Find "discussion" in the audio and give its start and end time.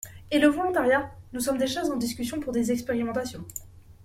1.95-2.39